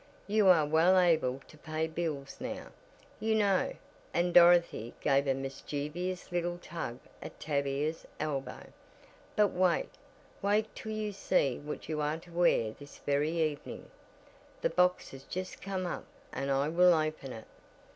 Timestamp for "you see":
10.91-11.59